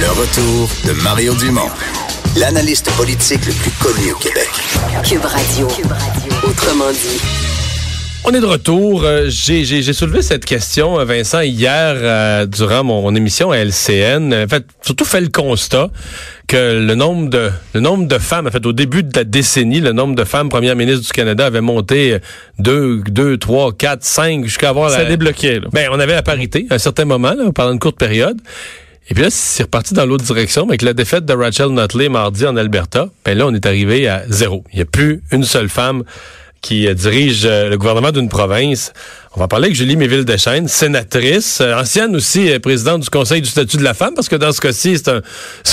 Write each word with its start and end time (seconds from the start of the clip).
Le 0.00 0.08
retour 0.08 0.68
de 0.86 1.02
Mario 1.02 1.34
Dumont, 1.34 1.68
l'analyste 2.36 2.90
politique 2.96 3.44
le 3.46 3.52
plus 3.52 3.70
connu 3.72 4.12
au 4.12 4.16
Québec. 4.16 4.48
Cube 5.04 5.24
Radio. 5.24 5.68
Autrement 6.42 6.90
dit. 6.90 7.20
On 8.24 8.32
est 8.32 8.40
de 8.40 8.46
retour. 8.46 9.02
Euh, 9.04 9.26
J'ai 9.28 9.92
soulevé 9.92 10.22
cette 10.22 10.44
question, 10.44 10.98
euh, 11.00 11.04
Vincent, 11.04 11.40
hier 11.40 11.94
euh, 11.96 12.46
durant 12.46 12.84
mon, 12.84 13.02
mon 13.02 13.14
émission 13.14 13.50
à 13.50 13.58
LCN. 13.58 14.32
En 14.34 14.48
fait, 14.48 14.64
surtout 14.82 15.04
fait 15.04 15.20
le 15.20 15.28
constat 15.28 15.90
que 16.46 16.78
le 16.86 16.94
nombre 16.94 17.28
de 17.28 17.50
le 17.74 17.80
nombre 17.80 18.06
de 18.06 18.18
femmes, 18.18 18.46
en 18.46 18.50
fait, 18.50 18.64
au 18.66 18.72
début 18.72 19.02
de 19.02 19.16
la 19.16 19.24
décennie, 19.24 19.80
le 19.80 19.92
nombre 19.92 20.14
de 20.14 20.24
femmes 20.24 20.48
premières 20.48 20.76
ministres 20.76 21.04
du 21.06 21.12
Canada 21.12 21.46
avait 21.46 21.60
monté 21.60 22.14
euh, 22.14 22.18
deux, 22.58 23.02
deux, 23.06 23.36
trois, 23.38 23.72
quatre, 23.72 24.04
cinq, 24.04 24.44
jusqu'à 24.44 24.70
avoir 24.70 24.90
Ça 24.90 25.02
la, 25.02 25.08
débloquait, 25.10 25.60
là. 25.60 25.68
ben, 25.72 25.88
on 25.92 26.00
avait 26.00 26.14
la 26.14 26.22
parité 26.22 26.66
à 26.70 26.74
un 26.74 26.78
certain 26.78 27.04
moment, 27.04 27.34
là, 27.34 27.50
pendant 27.54 27.72
une 27.72 27.78
courte 27.78 27.98
période. 27.98 28.38
Et 29.10 29.14
puis 29.14 29.24
là, 29.24 29.30
c'est 29.30 29.64
reparti 29.64 29.92
dans 29.92 30.06
l'autre 30.06 30.24
direction. 30.24 30.68
Avec 30.68 30.82
la 30.82 30.94
défaite 30.94 31.24
de 31.24 31.32
Rachel 31.32 31.70
Notley 31.70 32.08
mardi 32.08 32.46
en 32.46 32.56
Alberta, 32.56 33.08
ben 33.24 33.36
là, 33.36 33.46
on 33.48 33.52
est 33.52 33.66
arrivé 33.66 34.06
à 34.06 34.22
zéro. 34.28 34.62
Il 34.72 34.76
n'y 34.76 34.82
a 34.82 34.86
plus 34.86 35.22
une 35.32 35.42
seule 35.42 35.68
femme 35.68 36.04
qui 36.60 36.86
euh, 36.86 36.94
dirige 36.94 37.44
euh, 37.44 37.68
le 37.68 37.76
gouvernement 37.76 38.12
d'une 38.12 38.28
province. 38.28 38.92
On 39.36 39.38
va 39.38 39.46
parler 39.46 39.66
avec 39.66 39.76
Julie 39.76 39.94
Méville-Deschênes, 39.94 40.66
sénatrice, 40.66 41.60
euh, 41.60 41.76
ancienne 41.80 42.16
aussi 42.16 42.50
euh, 42.50 42.58
présidente 42.58 43.02
du 43.02 43.10
Conseil 43.10 43.40
du 43.40 43.48
statut 43.48 43.76
de 43.76 43.84
la 43.84 43.94
femme, 43.94 44.12
parce 44.14 44.28
que 44.28 44.34
dans 44.34 44.50
ce 44.50 44.60
cas-ci, 44.60 44.96
c'est 44.98 45.06
un, 45.08 45.22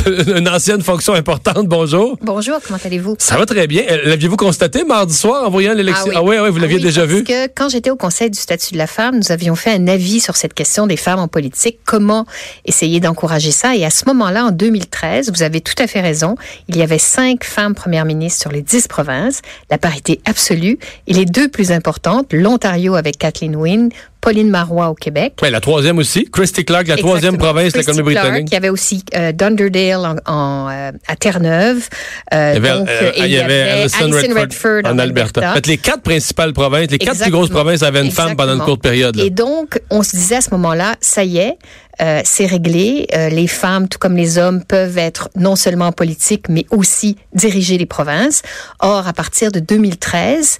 une 0.38 0.48
ancienne 0.48 0.84
fonction 0.84 1.16
importante. 1.16 1.66
Bonjour. 1.66 2.20
Bonjour, 2.22 2.58
comment 2.64 2.78
allez-vous? 2.86 3.16
Ça 3.18 3.36
va 3.36 3.48
très 3.48 3.66
bien. 3.66 3.82
Euh, 3.90 3.98
L'aviez-vous 4.06 4.38
constaté 4.38 4.84
mardi 4.84 5.16
soir 5.16 5.48
en 5.48 5.50
voyant 5.50 5.74
l'élection? 5.74 6.12
Ah 6.14 6.22
oui, 6.22 6.36
oui, 6.40 6.52
vous 6.52 6.58
Ah 6.60 6.62
l'aviez 6.62 6.78
oui, 6.78 6.84
déjà 6.84 7.02
parce 7.02 7.14
vu? 7.14 7.24
que 7.24 7.48
quand 7.48 7.68
j'étais 7.70 7.90
au 7.90 7.96
Conseil 7.96 8.30
du 8.30 8.38
statut 8.38 8.74
de 8.74 8.78
la 8.78 8.86
femme, 8.86 9.18
nous 9.18 9.32
avions 9.32 9.56
fait 9.56 9.72
un 9.72 9.88
avis 9.88 10.20
sur 10.20 10.36
cette 10.36 10.54
question 10.54 10.86
des 10.86 10.98
femmes 10.98 11.20
en 11.20 11.28
politique, 11.28 11.80
comment 11.84 12.28
essayer 12.66 13.00
d'encourager 13.00 13.50
ça? 13.52 13.76
Et 13.76 13.84
à 13.86 13.90
ce 13.90 14.04
moment-là, 14.06 14.46
en 14.46 14.52
2013, 14.52 15.32
vous 15.34 15.42
avez 15.42 15.62
tout 15.62 15.74
à 15.80 15.88
fait 15.88 16.02
raison, 16.02 16.36
il 16.68 16.78
y 16.78 16.84
avait 16.84 17.00
cinq 17.00 17.44
femmes 17.44 17.74
premières 17.74 18.06
ministres 18.06 18.40
sur 18.40 18.52
les 18.52 18.62
dix 18.62 18.88
provinces, 18.88 19.42
la 19.72 19.80
parité 19.80 20.22
absolue. 20.26 20.78
Et 21.08 21.14
les 21.14 21.26
deux 21.26 21.48
plus 21.48 21.72
importantes, 21.72 22.28
l'Ontario 22.32 22.94
avec 22.94 23.18
Kathleen 23.18 23.47
Pauline 24.22 24.50
Marois 24.50 24.90
au 24.90 24.94
Québec. 24.94 25.36
Ben, 25.42 25.50
la 25.52 25.62
troisième 25.62 25.98
aussi. 26.00 26.26
Christy 26.30 26.66
Clark, 26.66 26.88
la 26.88 26.98
troisième 26.98 27.38
province 27.38 27.72
de 27.72 27.78
la 27.78 27.84
Colombie-Britannique. 27.86 28.48
Il 28.52 28.54
y 28.54 28.58
avait 28.58 28.70
aussi 28.70 29.04
euh, 29.16 29.32
Dunderdale 29.32 30.18
en, 30.26 30.32
en, 30.34 30.70
euh, 30.70 30.92
à 31.08 31.16
Terre-Neuve. 31.16 31.88
Euh, 32.34 32.54
Il 32.58 32.64
y 32.64 32.68
avait, 32.68 32.80
donc, 32.80 32.90
euh, 32.90 33.12
et 33.16 33.22
il 33.22 33.32
y 33.32 33.38
avait 33.38 33.62
Alison 33.84 34.10
Redford, 34.36 34.82
en 34.86 35.00
Alberta. 35.00 35.52
En 35.52 35.54
fait, 35.54 35.68
les 35.68 35.78
quatre 35.78 36.02
principales 36.02 36.52
provinces, 36.54 36.90
les 36.92 36.98
quatre 36.98 37.22
plus 37.22 37.32
grosses 37.32 37.50
provinces 37.50 37.84
avaient 37.84 38.04
une 38.04 38.12
femme 38.12 38.36
pendant 38.36 38.56
une 38.56 38.62
courte 38.66 38.82
période. 38.82 39.16
là. 39.16 39.24
Et 39.24 39.30
donc, 39.30 39.80
on 39.90 40.04
se 40.04 40.16
disait 40.16 40.38
à 40.38 40.42
ce 40.42 40.50
moment-là, 40.52 40.96
ça 41.00 41.24
y 41.24 41.38
est, 41.38 41.58
euh, 42.02 42.22
c'est 42.26 42.46
réglé. 42.46 43.08
Euh, 43.16 43.30
les 43.30 43.48
femmes, 43.48 43.88
tout 43.88 43.98
comme 43.98 44.16
les 44.16 44.38
hommes, 44.38 44.64
peuvent 44.64 44.98
être 44.98 45.30
non 45.36 45.56
seulement 45.56 45.92
politiques, 45.92 46.50
mais 46.50 46.66
aussi 46.70 47.16
diriger 47.34 47.78
les 47.78 47.86
provinces. 47.86 48.42
Or, 48.80 49.08
à 49.08 49.14
partir 49.14 49.52
de 49.52 49.60
2013, 49.60 50.58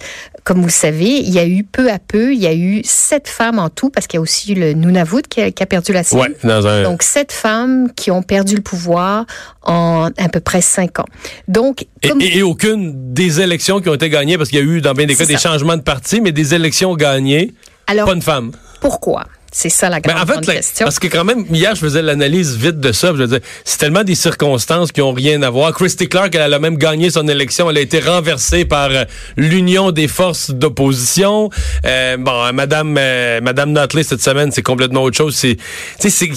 comme 0.48 0.60
vous 0.60 0.66
le 0.68 0.72
savez, 0.72 1.18
il 1.18 1.28
y 1.28 1.38
a 1.38 1.46
eu 1.46 1.62
peu 1.62 1.92
à 1.92 1.98
peu, 1.98 2.32
il 2.32 2.38
y 2.40 2.46
a 2.46 2.54
eu 2.54 2.80
sept 2.82 3.28
femmes 3.28 3.58
en 3.58 3.68
tout, 3.68 3.90
parce 3.90 4.06
qu'il 4.06 4.16
y 4.16 4.18
a 4.18 4.22
aussi 4.22 4.54
le 4.54 4.72
Nunavut 4.72 5.20
qui 5.28 5.42
a, 5.42 5.50
qui 5.50 5.62
a 5.62 5.66
perdu 5.66 5.92
la 5.92 6.02
sienne. 6.02 6.20
Ouais, 6.22 6.34
dans 6.42 6.66
un. 6.66 6.84
Donc, 6.84 7.02
sept 7.02 7.32
femmes 7.32 7.92
qui 7.94 8.10
ont 8.10 8.22
perdu 8.22 8.54
le 8.56 8.62
pouvoir 8.62 9.26
en 9.62 10.08
à 10.16 10.28
peu 10.30 10.40
près 10.40 10.62
cinq 10.62 11.00
ans. 11.00 11.04
Donc, 11.48 11.82
et, 12.02 12.08
comme- 12.08 12.22
et- 12.22 12.38
et 12.38 12.42
aucune 12.42 13.12
des 13.12 13.42
élections 13.42 13.80
qui 13.82 13.90
ont 13.90 13.94
été 13.94 14.08
gagnées, 14.08 14.38
parce 14.38 14.48
qu'il 14.48 14.58
y 14.58 14.62
a 14.62 14.64
eu 14.64 14.80
dans 14.80 14.94
bien 14.94 15.04
des 15.04 15.16
cas 15.16 15.26
des 15.26 15.36
changements 15.36 15.76
de 15.76 15.82
parti, 15.82 16.22
mais 16.22 16.32
des 16.32 16.54
élections 16.54 16.96
gagnées, 16.96 17.52
alors, 17.86 18.06
pas 18.08 18.14
une 18.14 18.22
femme. 18.22 18.52
pourquoi? 18.80 19.24
C'est 19.50 19.70
ça 19.70 19.88
la 19.88 20.00
Ben, 20.00 20.12
grande, 20.12 20.22
en 20.22 20.26
fait, 20.26 20.32
grande 20.34 20.46
la- 20.46 20.54
question. 20.56 20.84
parce 20.84 20.98
que 20.98 21.06
quand 21.08 21.24
même, 21.24 21.44
hier, 21.50 21.74
je 21.74 21.80
faisais 21.80 22.02
l'analyse 22.02 22.56
vite 22.56 22.80
de 22.80 22.92
ça. 22.92 23.08
Je 23.08 23.22
veux 23.22 23.26
dire, 23.26 23.40
c'est 23.64 23.78
tellement 23.78 24.04
des 24.04 24.14
circonstances 24.14 24.92
qui 24.92 25.00
ont 25.00 25.12
rien 25.12 25.42
à 25.42 25.50
voir. 25.50 25.72
Christy 25.72 26.08
Clark, 26.08 26.34
elle 26.34 26.52
a 26.52 26.58
même 26.58 26.76
gagné 26.76 27.10
son 27.10 27.26
élection. 27.28 27.70
Elle 27.70 27.78
a 27.78 27.80
été 27.80 28.00
renversée 28.00 28.64
par 28.66 28.90
euh, 28.90 29.04
l'union 29.36 29.90
des 29.90 30.06
forces 30.08 30.50
d'opposition. 30.50 31.50
Euh, 31.86 32.16
bon, 32.18 32.52
Madame, 32.52 32.96
euh, 32.98 33.40
Madame 33.40 33.72
Notley, 33.72 34.02
cette 34.02 34.22
semaine, 34.22 34.52
c'est 34.52 34.62
complètement 34.62 35.02
autre 35.02 35.16
chose. 35.16 35.34
C'est, 35.34 35.56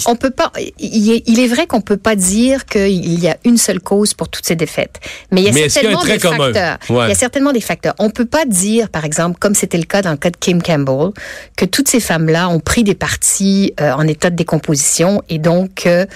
on 0.06 0.16
peut 0.16 0.30
pas. 0.30 0.50
Il 0.78 1.10
est, 1.12 1.22
il 1.26 1.38
est 1.40 1.48
vrai 1.48 1.66
qu'on 1.66 1.80
peut 1.80 1.96
pas 1.96 2.16
dire 2.16 2.64
qu'il 2.66 3.20
y 3.20 3.28
a 3.28 3.36
une 3.44 3.56
seule 3.58 3.80
cause 3.80 4.14
pour 4.14 4.28
toutes 4.28 4.46
ces 4.46 4.56
défaites, 4.56 5.00
mais 5.30 5.42
il 5.42 5.44
y 5.44 5.48
a 5.48 5.52
Mais 5.52 5.66
y 5.66 5.70
certainement 5.70 6.02
des 6.04 6.18
commun? 6.18 6.52
facteurs. 6.52 6.78
Ouais. 6.88 7.06
Il 7.06 7.08
y 7.08 7.12
a 7.12 7.16
certainement 7.16 7.52
des 7.52 7.60
facteurs. 7.60 7.94
On 7.98 8.10
peut 8.10 8.24
pas 8.26 8.44
dire, 8.46 8.88
par 8.88 9.04
exemple, 9.04 9.38
comme 9.38 9.54
c'était 9.54 9.78
le 9.78 9.84
cas 9.84 10.02
dans 10.02 10.10
le 10.12 10.16
cas 10.16 10.30
de 10.30 10.36
Kim 10.36 10.62
Campbell, 10.62 11.10
que 11.56 11.64
toutes 11.64 11.88
ces 11.88 12.00
femmes-là 12.00 12.48
ont 12.48 12.60
pris 12.60 12.84
des 12.84 12.94
partis 13.02 13.74
euh, 13.80 13.90
en 13.94 14.06
état 14.06 14.30
de 14.30 14.36
décomposition 14.36 15.24
et 15.28 15.40
donc 15.40 15.86
euh, 15.86 16.06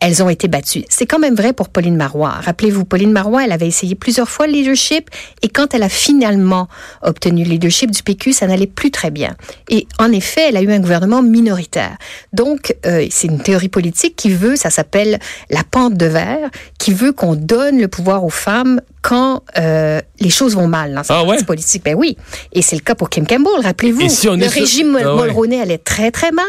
elles 0.00 0.22
ont 0.22 0.30
été 0.30 0.48
battues. 0.48 0.84
C'est 0.88 1.04
quand 1.04 1.18
même 1.18 1.34
vrai 1.34 1.52
pour 1.52 1.68
Pauline 1.68 1.96
Marois. 1.96 2.30
Rappelez-vous, 2.30 2.86
Pauline 2.86 3.12
Marois, 3.12 3.44
elle 3.44 3.52
avait 3.52 3.66
essayé 3.66 3.94
plusieurs 3.94 4.30
fois 4.30 4.46
le 4.46 4.54
leadership 4.54 5.10
et 5.42 5.50
quand 5.50 5.74
elle 5.74 5.82
a 5.82 5.90
finalement 5.90 6.66
obtenu 7.02 7.44
le 7.44 7.50
leadership 7.50 7.90
du 7.90 8.02
PQ, 8.02 8.32
ça 8.32 8.46
n'allait 8.46 8.66
plus 8.66 8.90
très 8.90 9.10
bien. 9.10 9.36
Et 9.68 9.86
en 9.98 10.10
effet, 10.12 10.46
elle 10.48 10.56
a 10.56 10.62
eu 10.62 10.72
un 10.72 10.80
gouvernement 10.80 11.20
minoritaire. 11.20 11.98
Donc, 12.32 12.74
euh, 12.86 13.06
c'est 13.10 13.28
une 13.28 13.42
théorie 13.42 13.68
politique 13.68 14.16
qui 14.16 14.30
veut, 14.30 14.56
ça 14.56 14.70
s'appelle 14.70 15.18
la 15.50 15.62
pente 15.62 15.92
de 15.98 16.06
verre, 16.06 16.48
qui 16.78 16.94
veut 16.94 17.12
qu'on 17.12 17.34
donne 17.34 17.78
le 17.78 17.88
pouvoir 17.88 18.24
aux 18.24 18.30
femmes 18.30 18.80
quand 19.02 19.42
euh, 19.58 20.00
les 20.20 20.30
choses 20.30 20.54
vont 20.54 20.66
mal 20.66 20.94
dans 20.94 21.02
cette 21.02 21.10
Ah 21.16 21.24
ouais? 21.24 21.42
politique. 21.44 21.82
Ben 21.84 21.94
oui. 21.94 22.16
Et 22.52 22.62
c'est 22.62 22.76
le 22.76 22.82
cas 22.82 22.94
pour 22.94 23.08
Kim 23.10 23.26
Campbell, 23.26 23.62
rappelez-vous. 23.62 24.08
Si 24.08 24.26
le 24.26 24.34
est 24.42 24.48
sur- 24.48 24.52
régime 24.60 24.98
Ah 25.02 25.14
ouais. 25.16 25.22
Mulroney 25.28 25.60
allait 25.60 25.78
très, 25.78 26.10
très 26.10 26.30
mal. 26.32 26.44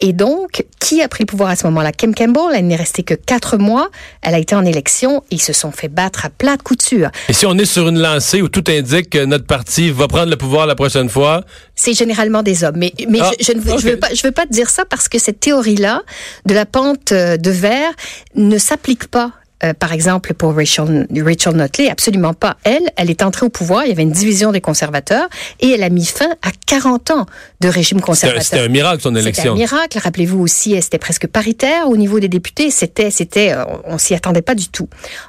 Et 0.00 0.12
donc, 0.12 0.64
qui 0.80 1.02
a 1.02 1.08
pris 1.08 1.24
le 1.24 1.26
pouvoir 1.26 1.50
à 1.50 1.56
ce 1.56 1.64
moment-là? 1.66 1.92
Kim 1.92 2.14
Campbell, 2.14 2.54
elle 2.54 2.66
n'est 2.66 2.76
restée 2.76 3.02
que 3.02 3.14
quatre 3.14 3.56
mois. 3.56 3.90
Elle 4.22 4.34
a 4.34 4.38
été 4.38 4.54
en 4.54 4.64
élection 4.64 5.22
et 5.30 5.36
ils 5.36 5.42
se 5.42 5.52
sont 5.52 5.72
fait 5.72 5.88
battre 5.88 6.24
à 6.26 6.30
plate 6.30 6.62
couture. 6.62 7.10
et 7.28 7.32
si 7.32 7.46
on 7.46 7.56
est 7.58 7.64
sur 7.64 7.88
une 7.88 7.98
lancée 7.98 8.42
où 8.42 8.48
tout 8.48 8.64
indique 8.68 9.10
que 9.10 9.24
notre 9.24 9.46
parti 9.46 9.90
va 9.90 10.06
prendre 10.08 10.30
le 10.30 10.36
pouvoir 10.36 10.66
la 10.66 10.74
prochaine 10.74 11.08
fois, 11.08 11.44
C'est 11.74 11.94
généralement 11.94 12.42
des 12.42 12.62
hommes. 12.64 12.76
Mais, 12.76 12.92
mais 13.08 13.18
Ah, 13.20 13.30
je, 13.40 13.46
je 13.46 13.52
ne 13.52 13.60
veux, 13.60 13.72
ok. 13.72 13.80
je 13.80 13.88
veux 13.88 13.96
pas, 13.98 14.14
je 14.14 14.22
veux 14.22 14.32
pas 14.32 14.46
te 14.46 14.52
dire 14.52 14.70
ça 14.70 14.84
parce 14.84 15.08
que 15.08 15.18
cette 15.18 15.40
théorie-là 15.40 16.02
de 16.46 16.54
la 16.54 16.66
pente 16.66 17.12
euh, 17.12 17.36
de 17.36 17.50
verre 17.50 17.92
ne 18.36 18.58
s'applique 18.58 19.08
pas. 19.08 19.32
Euh, 19.64 19.74
par 19.74 19.92
exemple, 19.92 20.34
pour 20.34 20.54
Rachel, 20.54 21.06
Rachel 21.14 21.54
Notley, 21.54 21.88
absolument 21.90 22.34
pas. 22.34 22.56
Elle, 22.64 22.90
elle 22.96 23.10
est 23.10 23.22
entrée 23.22 23.46
au 23.46 23.48
pouvoir, 23.48 23.84
il 23.84 23.88
y 23.88 23.92
avait 23.92 24.02
une 24.02 24.10
division 24.12 24.52
des 24.52 24.60
conservateurs 24.60 25.28
et 25.60 25.70
elle 25.70 25.82
a 25.82 25.88
mis 25.88 26.04
fin 26.04 26.30
à 26.42 26.50
40 26.66 27.10
ans 27.12 27.26
de 27.60 27.68
régime 27.68 28.00
conservateur. 28.00 28.42
c'était 28.42 28.60
un 28.60 28.68
miracle 28.68 29.02
son 29.02 29.10
C'était 29.10 29.18
un 29.18 29.22
élection. 29.22 29.54
miracle. 29.54 29.98
Rappelez-vous 29.98 30.40
aussi, 30.40 30.80
c'était 30.82 30.98
presque 30.98 31.26
paritaire 31.26 31.88
au 31.88 31.96
niveau 31.96 32.20
des 32.20 32.28
députés. 32.28 32.70
C'était, 32.70 33.10
c'était, 33.10 33.52
euh, 33.52 33.64
on 33.84 33.98
s'y 33.98 34.14
attendait 34.14 34.42
pas 34.42 34.54
du 34.54 34.68
tout. 34.68 34.88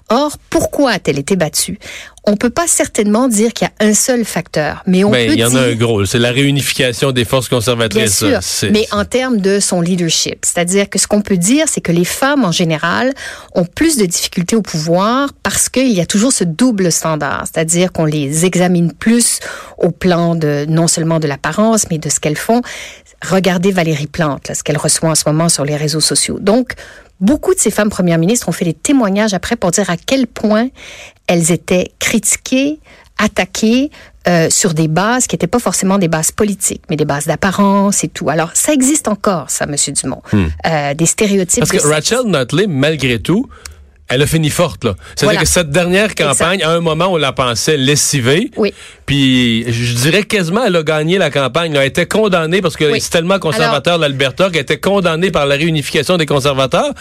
Or, 0.10 0.38
pourquoi 0.50 0.92
a-t-elle 0.92 1.20
été 1.20 1.36
battue? 1.36 1.78
On 2.26 2.38
peut 2.38 2.50
pas 2.50 2.68
certainement 2.68 3.28
dire 3.28 3.52
qu'il 3.52 3.68
y 3.68 3.84
a 3.84 3.88
un 3.90 3.94
seul 3.94 4.24
facteur, 4.24 4.82
mais 4.88 5.04
on 5.04 5.10
Ben, 5.12 5.28
peut 5.28 5.34
il 5.34 5.40
y 5.40 5.44
en 5.46 5.50
dire 5.50 5.60
a 5.60 5.64
un 5.64 5.76
gros. 5.76 6.06
C'est 6.06 6.20
la 6.20 6.32
réunification 6.32 7.12
des 7.12 7.26
forces 7.26 7.50
Bien 7.50 7.58
conservatrices. 7.58 8.18
sûr, 8.18 8.30
ça. 8.32 8.42
C'est- 8.42 8.70
mais 8.70 8.88
en 8.92 9.04
termes 9.04 9.38
de 9.42 9.60
son 9.60 9.82
leadership. 9.82 10.46
C'est-à-dire 10.46 10.90
que 10.90 10.98
ce 11.00 11.08
qu'on 11.08 11.22
peut 11.22 11.36
dire, 11.36 11.66
c'est 11.68 11.82
que 11.82 11.92
les 11.92 12.06
femmes, 12.06 12.46
en 12.46 12.54
général, 12.54 13.14
ont 13.56 13.66
plus 13.66 13.98
de 13.98 14.06
difficultés 14.06 14.56
au 14.56 14.62
pouvoir 14.62 15.32
parce 15.44 15.68
qu'il 15.68 15.92
y 15.92 16.00
a 16.00 16.06
toujours 16.06 16.32
ce 16.32 16.46
double 16.46 16.94
standard. 16.94 17.44
C'est-à-dire 17.52 17.92
qu'on 17.92 18.06
les 18.06 18.46
examine 18.46 18.94
plus 18.94 19.40
au 19.78 19.92
plan 19.92 20.36
de, 20.36 20.66
non 20.70 20.88
seulement 20.88 21.20
de 21.20 21.28
l'apparence, 21.28 21.88
mais 21.92 21.98
de 21.98 22.08
ce 22.10 22.22
qu'elles 22.22 22.38
font. 22.38 22.62
Regardez 23.22 23.72
Valérie 23.72 24.08
Plante, 24.08 24.48
là, 24.48 24.56
ce 24.56 24.64
qu'elle 24.64 24.78
reçoit 24.78 25.10
en 25.10 25.16
ce 25.16 25.24
moment 25.28 25.50
sur 25.50 25.66
les 25.66 25.76
réseaux 25.76 26.02
sociaux. 26.02 26.40
Donc, 26.40 26.74
beaucoup 27.22 27.54
de 27.54 27.60
ces 27.60 27.72
femmes 27.72 27.90
premières 27.90 28.18
ministres 28.18 28.50
ont 28.50 28.52
fait 28.54 28.66
des 28.66 28.74
témoignages 28.74 29.34
après 29.34 29.56
pour 29.56 29.72
dire 29.72 29.90
à 29.90 29.96
quel 29.98 30.28
point 30.28 30.68
elles 31.28 31.52
étaient 31.52 31.92
critiquées, 32.00 32.80
attaquées 33.18 33.92
euh, 34.28 34.50
sur 34.50 34.74
des 34.74 34.88
bases 34.88 35.28
qui 35.28 35.36
n'étaient 35.36 35.48
pas 35.48 35.60
forcément 35.60 35.98
des 35.98 36.08
bases 36.08 36.32
politiques, 36.32 36.84
mais 36.90 36.96
des 36.96 37.06
bases 37.06 37.26
d'apparence 37.26 38.04
et 38.04 38.08
tout. 38.08 38.30
Alors, 38.30 38.52
ça 38.54 38.74
existe 38.74 39.08
encore, 39.08 39.50
ça, 39.50 39.66
Monsieur 39.66 39.94
Dumont. 39.94 40.22
Euh, 40.34 40.94
des 40.94 41.06
stéréotypes. 41.06 41.64
Hmm. 41.64 41.68
Parce 41.68 41.84
que 41.84 41.88
Rachel 41.88 42.24
Notley, 42.26 42.68
malgré 42.68 43.20
tout, 43.20 43.48
elle 44.10 44.22
a 44.22 44.26
fini 44.28 44.50
forte, 44.50 44.84
là. 44.84 44.96
C'est-à-dire 45.16 45.26
Voilà. 45.28 45.40
que 45.42 45.48
cette 45.48 45.70
dernière 45.72 46.14
campagne, 46.14 46.62
à 46.62 46.70
un 46.72 46.82
moment, 46.82 47.08
on 47.08 47.18
la 47.18 47.32
pensait 47.32 47.78
lessivée. 47.78 48.52
Oui. 48.58 48.74
Puis, 49.06 49.66
je 49.72 49.94
dirais 49.96 50.24
quasiment, 50.24 50.66
elle 50.66 50.76
a 50.76 50.84
gagné 50.84 51.18
la 51.18 51.32
campagne. 51.32 51.74
là. 51.74 51.82
Elle 51.82 51.88
était 51.88 52.06
condamnée 52.06 52.62
parce 52.62 52.76
que 52.78 52.92
Oui. 52.92 53.00
c'est 53.02 53.10
tellement 53.10 53.40
conservateur 53.40 53.98
l'Alberta 53.98 54.50
qu'elle 54.50 54.62
était 54.62 54.80
condamnée 54.80 55.32
par 55.32 55.46
la 55.46 55.56
réunification 55.56 56.18
des 56.18 56.26
conservateurs. 56.26 56.92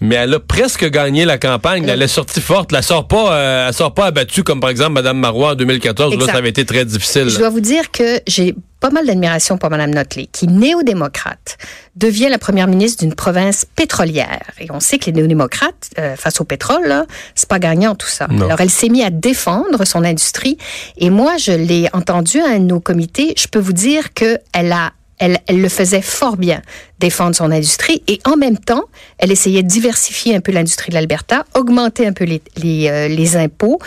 Mais 0.00 0.14
elle 0.16 0.34
a 0.34 0.40
presque 0.40 0.88
gagné 0.90 1.24
la 1.24 1.38
campagne. 1.38 1.86
Elle 1.88 2.02
est 2.02 2.08
sortie 2.08 2.40
forte. 2.40 2.72
Elle 2.72 2.82
sort 2.82 3.08
pas, 3.08 3.32
euh, 3.34 3.68
elle 3.68 3.74
sort 3.74 3.94
pas 3.94 4.06
abattue 4.06 4.42
comme 4.42 4.60
par 4.60 4.70
exemple 4.70 4.92
Mme 4.92 5.18
Marois 5.18 5.52
en 5.52 5.54
2014. 5.54 6.10
Là, 6.10 6.14
Exact. 6.16 6.32
ça 6.32 6.38
avait 6.38 6.48
été 6.50 6.64
très 6.64 6.84
difficile. 6.84 7.24
Je 7.28 7.34
là. 7.34 7.38
dois 7.40 7.50
vous 7.50 7.60
dire 7.60 7.90
que 7.90 8.20
j'ai 8.26 8.54
pas 8.80 8.90
mal 8.90 9.06
d'admiration 9.06 9.58
pour 9.58 9.70
Mme 9.70 9.94
Notley, 9.94 10.26
qui, 10.32 10.48
néo-démocrate, 10.48 11.58
devient 11.96 12.28
la 12.28 12.38
première 12.38 12.66
ministre 12.66 13.04
d'une 13.04 13.14
province 13.14 13.66
pétrolière. 13.76 14.50
Et 14.58 14.70
on 14.70 14.80
sait 14.80 14.98
que 14.98 15.06
les 15.06 15.12
néo-démocrates, 15.12 15.90
euh, 15.98 16.16
face 16.16 16.40
au 16.40 16.44
pétrole, 16.44 16.86
là, 16.86 17.04
c'est 17.34 17.48
pas 17.48 17.58
gagnant 17.58 17.94
tout 17.94 18.08
ça. 18.08 18.26
Non. 18.28 18.46
Alors, 18.46 18.60
elle 18.60 18.70
s'est 18.70 18.88
mise 18.88 19.04
à 19.04 19.10
défendre 19.10 19.84
son 19.84 20.04
industrie. 20.04 20.56
Et 20.96 21.10
moi, 21.10 21.36
je 21.36 21.52
l'ai 21.52 21.88
entendu 21.92 22.40
à 22.40 22.48
un 22.48 22.58
de 22.58 22.64
nos 22.64 22.80
comités. 22.80 23.34
Je 23.36 23.46
peux 23.46 23.58
vous 23.58 23.74
dire 23.74 24.14
que 24.14 24.38
elle 24.52 24.72
a 24.72 24.92
elle, 25.20 25.38
elle 25.46 25.60
le 25.60 25.68
faisait 25.68 26.02
fort 26.02 26.36
bien, 26.36 26.62
défendre 26.98 27.36
son 27.36 27.52
industrie, 27.52 28.02
et 28.08 28.18
en 28.24 28.36
même 28.36 28.58
temps, 28.58 28.84
elle 29.18 29.30
essayait 29.30 29.62
de 29.62 29.68
diversifier 29.68 30.34
un 30.34 30.40
peu 30.40 30.50
l'industrie 30.50 30.88
de 30.88 30.94
l'Alberta, 30.94 31.44
augmenter 31.54 32.06
un 32.06 32.12
peu 32.12 32.24
les, 32.24 32.42
les, 32.56 32.88
euh, 32.88 33.06
les 33.06 33.36
impôts. 33.36 33.78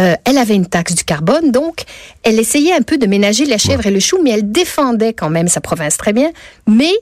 Euh, 0.00 0.14
elle 0.24 0.36
avait 0.36 0.56
une 0.56 0.66
taxe 0.66 0.94
du 0.94 1.04
carbone, 1.04 1.52
donc 1.52 1.84
elle 2.24 2.38
essayait 2.38 2.74
un 2.74 2.82
peu 2.82 2.98
de 2.98 3.06
ménager 3.06 3.46
la 3.46 3.56
chèvre 3.56 3.86
et 3.86 3.90
le 3.90 4.00
chou, 4.00 4.18
mais 4.22 4.30
elle 4.30 4.50
défendait 4.50 5.14
quand 5.14 5.30
même 5.30 5.48
sa 5.48 5.60
province 5.60 5.96
très 5.96 6.12
bien. 6.12 6.30
Mais 6.66 6.92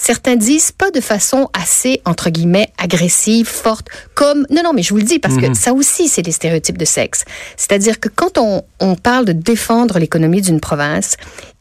certains 0.00 0.36
disent 0.36 0.72
pas 0.72 0.90
de 0.90 1.00
façon 1.00 1.50
assez, 1.52 2.00
entre 2.04 2.30
guillemets, 2.30 2.68
agressive, 2.78 3.46
forte, 3.46 3.88
comme... 4.14 4.46
Non, 4.50 4.62
non, 4.62 4.72
mais 4.72 4.82
je 4.82 4.90
vous 4.90 4.98
le 4.98 5.02
dis, 5.02 5.18
parce 5.18 5.36
que 5.36 5.52
ça 5.54 5.72
aussi, 5.72 6.08
c'est 6.08 6.22
des 6.22 6.32
stéréotypes 6.32 6.78
de 6.78 6.84
sexe. 6.84 7.24
C'est-à-dire 7.56 7.98
que 8.00 8.08
quand 8.08 8.38
on, 8.38 8.62
on 8.80 8.94
parle 8.94 9.24
de 9.24 9.32
défendre 9.32 9.98
l'économie 9.98 10.40
d'une 10.40 10.60
province, 10.60 11.16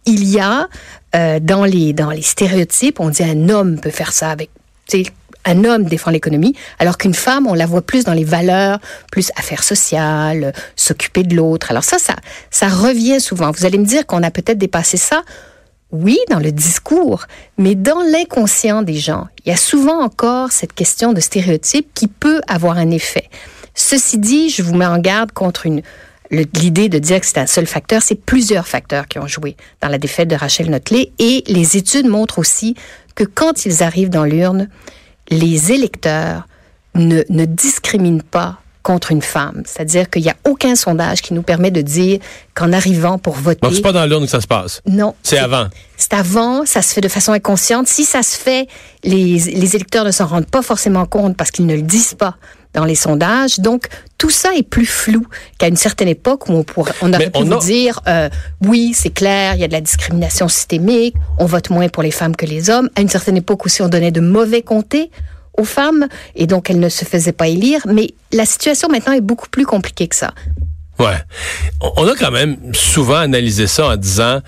il 0.06 0.24
y 0.24 0.40
a 0.40 0.68
euh, 1.16 1.40
dans, 1.42 1.66
les, 1.66 1.94
dans 1.94 2.12
les 2.12 2.22
stéréotypes, 2.22 3.00
on 3.00 3.10
dit 3.10 3.24
un 3.24 3.50
homme 3.50 3.80
peut 3.80 3.90
faire 3.90 4.14
ça 4.14 4.30
avec... 4.30 4.50
tu 4.88 5.04
sais, 5.04 5.12
Un 5.46 5.64
homme 5.64 5.86
défend 5.86 6.12
l'économie, 6.12 6.54
alors 6.78 6.98
qu'une 6.98 7.14
femme, 7.14 7.48
on 7.48 7.54
la 7.54 7.66
voit 7.66 7.82
plus 7.82 8.04
dans 8.04 8.14
les 8.14 8.26
valeurs, 8.26 8.80
plus 9.12 9.32
affaires 9.36 9.64
sociales, 9.64 10.44
euh, 10.44 10.52
s'occuper 10.76 11.24
de 11.24 11.36
l'autre. 11.36 11.72
Alors 11.72 11.84
ça, 11.84 11.98
ça, 11.98 12.16
ça 12.52 12.68
revient 12.68 13.20
souvent. 13.20 13.52
Vous 13.52 13.66
allez 13.66 13.78
me 13.78 13.86
dire 13.86 14.06
qu'on 14.06 14.24
a 14.24 14.32
peut-être 14.32 14.58
dépassé 14.58 14.98
ça 14.98 15.24
oui, 15.92 16.18
dans 16.30 16.40
le 16.40 16.52
discours, 16.52 17.26
mais 17.58 17.76
dans 17.76 18.02
l'inconscient 18.02 18.82
des 18.82 18.96
gens. 18.96 19.28
Il 19.46 19.50
y 19.50 19.54
a 19.54 19.58
souvent 19.58 20.02
encore 20.02 20.52
cette 20.52 20.74
question 20.74 21.14
de 21.14 21.22
stéréotype 21.22 21.90
qui 21.94 22.08
peut 22.08 22.42
avoir 22.48 22.78
un 22.78 22.92
effet. 22.92 23.30
Ceci 23.74 24.18
dit, 24.18 24.50
je 24.50 24.64
vous 24.64 24.76
mets 24.76 24.86
en 24.86 25.00
garde 25.00 25.32
contre 25.32 25.66
une 25.66 25.82
l'idée 26.30 26.90
de 26.90 27.00
dire 27.00 27.22
que 27.22 27.26
c'est 27.26 27.38
un 27.38 27.48
seul 27.48 27.66
facteur, 27.66 28.02
c'est 28.02 28.20
plusieurs 28.20 28.68
facteurs 28.68 29.08
qui 29.08 29.18
ont 29.18 29.28
joué 29.28 29.56
dans 29.82 29.88
la 29.88 29.98
défaite 29.98 30.28
de 30.28 30.36
Rachel 30.36 30.70
Notley 30.70 31.12
et 31.20 31.46
les 31.48 31.78
études 31.78 32.06
montrent 32.06 32.40
aussi 32.40 32.76
que 33.16 33.24
quand 33.24 33.66
ils 33.66 33.82
arrivent 33.82 34.10
dans 34.10 34.26
l'urne, 34.26 34.68
les 35.30 35.72
électeurs 35.72 36.46
ne 36.96 37.46
discriminent 37.46 38.24
pas 38.24 38.60
contre 38.88 39.12
une 39.12 39.22
femme. 39.22 39.64
C'est-à-dire 39.66 40.10
qu'il 40.10 40.22
n'y 40.24 40.30
a 40.30 40.36
aucun 40.46 40.76
sondage 40.78 41.22
qui 41.22 41.34
nous 41.34 41.42
permet 41.42 41.72
de 41.72 41.82
dire 41.82 42.20
qu'en 42.54 42.72
arrivant 42.72 43.18
pour 43.18 43.34
voter... 43.36 43.60
Donc, 43.62 43.74
c'est 43.74 43.82
pas 43.82 43.92
dans 43.92 44.06
l'urne 44.06 44.24
que 44.24 44.32
ça 44.32 44.40
se 44.40 44.48
passe. 44.48 44.82
Non. 44.88 45.14
C'est 45.24 45.38
avant. 45.38 45.68
C'est 45.98 46.14
avant, 46.14 46.66
ça 46.66 46.82
se 46.82 46.94
fait 46.94 47.02
de 47.02 47.10
façon 47.10 47.34
inconsciente. 47.34 47.86
Si 47.90 48.06
ça 48.06 48.24
se 48.24 48.38
fait, 48.38 48.68
les, 49.04 49.40
les 49.40 49.76
électeurs 49.76 50.06
ne 50.06 50.12
s'en 50.12 50.26
rendent 50.26 50.46
pas 50.48 50.62
forcément 50.62 51.06
compte 51.06 51.36
parce 51.36 51.52
qu'ils 51.52 51.66
ne 51.66 51.76
le 51.76 51.82
disent 51.82 52.14
pas 52.14 52.38
dans 52.74 52.86
les 52.86 52.96
sondages. 52.96 53.60
Donc, 53.60 53.88
tout 54.18 54.30
ça 54.30 54.56
est 54.56 54.64
plus 54.64 54.86
flou 54.86 55.26
qu'à 55.58 55.68
une 55.68 55.76
certaine 55.76 56.08
époque 56.08 56.48
où 56.48 56.54
on, 56.54 56.64
pourrait, 56.64 56.94
on 57.02 57.14
aurait 57.14 57.30
pu 57.30 57.44
vous 57.44 57.54
a- 57.54 57.60
dire, 57.60 58.00
euh, 58.08 58.30
oui, 58.66 58.94
c'est 58.96 59.10
clair, 59.10 59.56
il 59.56 59.60
y 59.60 59.66
a 59.66 59.68
de 59.68 59.74
la 59.74 59.82
discrimination 59.82 60.48
systémique, 60.48 61.16
on 61.40 61.46
vote 61.46 61.70
moins 61.72 61.90
pour 61.90 62.04
les 62.04 62.12
femmes 62.12 62.38
que 62.38 62.46
les 62.46 62.70
hommes. 62.70 62.90
À 62.96 63.02
une 63.02 63.10
certaine 63.10 63.36
époque 63.36 63.66
aussi, 63.66 63.82
on 63.82 63.90
donnait 63.90 64.12
de 64.12 64.22
mauvais 64.22 64.62
comtés 64.62 65.12
aux 65.58 65.66
femmes 65.66 66.08
et 66.36 66.48
donc 66.48 66.70
elles 66.70 66.80
ne 66.80 66.90
se 66.90 67.04
faisaient 67.06 67.32
pas 67.34 67.48
élire. 67.48 67.82
Mais 67.88 68.12
la 68.32 68.46
situation 68.46 68.88
maintenant 68.90 69.14
est 69.14 69.22
beaucoup 69.22 69.50
plus 69.50 69.66
compliquée 69.66 70.08
que 70.08 70.16
ça. 70.16 70.32
Ouais. 71.00 71.16
On 71.82 71.92
on 71.98 72.08
a 72.08 72.16
quand 72.16 72.32
même 72.32 72.58
souvent 72.74 73.18
analysé 73.18 73.68
ça 73.68 73.88
en 73.88 73.96
disant 73.98 74.42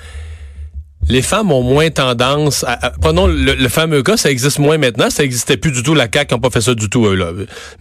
les 1.07 1.21
femmes 1.21 1.51
ont 1.51 1.61
moins 1.63 1.89
tendance 1.91 2.63
à, 2.65 2.87
à- 2.87 2.89
prenons 2.91 3.25
le, 3.25 3.53
le 3.55 3.69
fameux 3.69 4.03
cas, 4.03 4.17
ça 4.17 4.29
existe 4.29 4.59
moins 4.59 4.77
maintenant, 4.77 5.09
ça 5.09 5.23
existait 5.23 5.57
plus 5.57 5.71
du 5.71 5.81
tout, 5.81 5.95
la 5.95 6.07
CAQ 6.13 6.33
n'a 6.35 6.39
pas 6.39 6.49
fait 6.49 6.61
ça 6.61 6.75
du 6.75 6.89
tout 6.89 7.05
eux 7.05 7.15
là. 7.15 7.31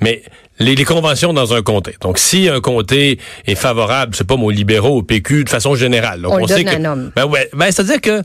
Mais 0.01 0.23
les, 0.61 0.75
les 0.77 0.85
conventions 0.85 1.33
dans 1.33 1.53
un 1.53 1.63
comté. 1.63 1.97
Donc 2.01 2.19
si 2.19 2.49
un 2.49 2.61
comté 2.61 3.19
est 3.47 3.55
favorable, 3.57 4.15
c'est 4.15 4.27
pas 4.27 4.35
aux 4.37 4.51
libéraux, 4.51 4.99
au 4.99 5.03
PQ 5.03 5.45
de 5.45 5.49
façon 5.51 5.75
générale. 5.75 6.23
Donc, 6.23 6.35
On 6.41 6.47
sait 6.47 6.63
donne 6.63 6.75
que 6.75 6.81
un 6.81 6.85
homme. 6.85 7.13
ben 7.17 7.25
ouais, 7.27 7.49
ben 7.53 7.71
c'est-à-dire 7.73 8.01
que 8.01 8.23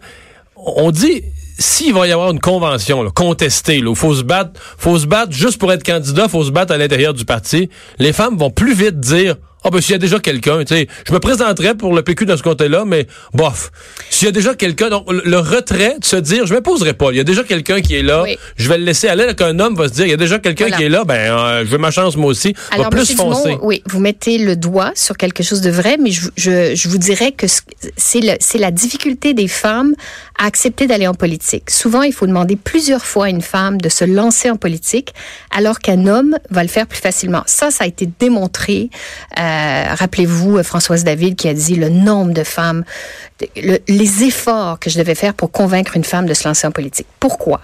on 0.55 0.91
dit 0.91 1.23
s'il 1.57 1.93
va 1.93 2.07
y 2.07 2.11
avoir 2.11 2.31
une 2.31 2.39
convention 2.39 3.03
là, 3.03 3.11
contestée, 3.11 3.77
il 3.77 3.95
faut 3.95 4.15
se 4.15 4.23
battre, 4.23 4.59
faut 4.77 4.97
se 4.97 5.05
battre 5.05 5.31
juste 5.31 5.57
pour 5.59 5.71
être 5.71 5.83
candidat, 5.83 6.27
faut 6.27 6.43
se 6.43 6.51
battre 6.51 6.73
à 6.73 6.77
l'intérieur 6.77 7.13
du 7.13 7.25
parti. 7.25 7.69
Les 7.99 8.13
femmes 8.13 8.37
vont 8.37 8.49
plus 8.49 8.73
vite 8.73 8.99
dire 8.99 9.35
ah 9.63 9.69
ben 9.69 9.81
s'il 9.81 9.91
y 9.91 9.95
a 9.95 9.97
déjà 9.97 10.19
quelqu'un, 10.19 10.59
tu 10.63 10.73
sais, 10.75 10.87
je 11.07 11.13
me 11.13 11.19
présenterais 11.19 11.75
pour 11.75 11.93
le 11.95 12.01
PQ 12.01 12.25
dans 12.25 12.37
ce 12.37 12.43
côté-là, 12.43 12.83
mais 12.85 13.07
bof. 13.33 13.71
S'il 14.09 14.25
y 14.25 14.29
a 14.29 14.31
déjà 14.31 14.55
quelqu'un, 14.55 14.89
donc 14.89 15.05
le- 15.11 15.39
retrait 15.39 15.97
de 15.99 16.05
se 16.05 16.15
dire 16.15 16.45
je 16.45 16.53
me 16.53 16.61
poserai 16.61 16.93
pas, 16.93 17.11
il 17.11 17.17
y 17.17 17.19
a 17.19 17.23
déjà 17.23 17.43
quelqu'un 17.43 17.81
qui 17.81 17.95
est 17.95 18.01
là, 18.03 18.23
Oui. 18.23 18.37
je 18.57 18.69
vais 18.69 18.77
le 18.77 18.83
laisser 18.85 19.07
aller, 19.07 19.25
là, 19.25 19.33
qu'un 19.33 19.59
homme 19.59 19.75
va 19.75 19.87
se 19.87 19.93
dire 19.93 20.05
il 20.05 20.11
y 20.11 20.13
a 20.13 20.17
déjà 20.17 20.39
quelqu'un 20.39 20.65
Voilà. 20.65 20.77
qui 20.77 20.83
est 20.83 20.89
là, 20.89 21.03
ben 21.03 21.15
euh, 21.15 21.65
je 21.65 21.69
veux 21.69 21.77
ma 21.77 21.91
chance 21.91 22.15
moi 22.17 22.27
aussi, 22.29 22.53
va 22.53 22.59
Alors, 22.75 22.89
plus 22.89 22.99
Monsieur 23.01 23.15
Dumont, 23.15 23.31
foncer. 23.33 23.57
oui, 23.61 23.83
vous 23.87 23.99
mettez 23.99 24.37
le 24.37 24.55
doigt 24.55 24.91
sur 24.95 25.17
quelque 25.17 25.43
chose 25.43 25.61
de 25.61 25.69
vrai, 25.69 25.97
mais 25.99 26.11
je, 26.11 26.29
je, 26.37 26.75
je 26.75 26.89
vous 26.89 26.97
dirais 26.97 27.31
que 27.31 27.47
ce- 27.47 27.61
c'est 27.97 28.21
le- 28.21 28.37
c'est 28.39 28.57
la 28.57 28.71
difficulté 28.71 29.33
des 29.33 29.47
femmes 29.47 29.93
à 30.39 30.45
accepter 30.45 30.87
d'aller 30.87 31.07
en 31.07 31.13
politique. 31.13 31.69
Souvent, 31.69 32.01
il 32.03 32.13
faut 32.13 32.25
demander 32.27 32.55
plusieurs 32.55 33.05
fois 33.05 33.25
à 33.25 33.29
une 33.29 33.41
femme 33.41 33.79
de 33.79 33.89
se 33.89 34.03
lancer 34.05 34.49
en 34.49 34.55
politique, 34.57 35.13
alors 35.55 35.79
qu'un 35.79 36.07
homme 36.07 36.37
va 36.49 36.63
le 36.63 36.69
faire 36.69 36.87
plus 36.87 36.99
facilement. 36.99 37.43
Ça, 37.45 37.69
ça 37.71 37.83
a 37.83 37.87
été 37.87 38.09
démontré. 38.19 38.89
Euh, 39.39 39.52
Rappelez-vous 39.95 40.57
euh, 40.57 40.63
Françoise 40.63 41.03
David 41.03 41.35
qui 41.35 41.47
a 41.47 41.53
dit 41.53 41.75
le 41.75 41.89
nombre 41.89 42.33
de 42.33 42.43
femmes, 42.43 42.83
le- 43.55 43.79
les 43.87 44.23
efforts 44.23 44.79
que 44.79 44.89
je 44.89 44.97
devais 44.97 45.15
faire 45.15 45.33
pour 45.33 45.51
convaincre 45.51 45.95
une 45.97 46.03
femme 46.03 46.25
de 46.25 46.33
se 46.33 46.47
lancer 46.47 46.67
en 46.67 46.71
politique. 46.71 47.07
Pourquoi? 47.19 47.61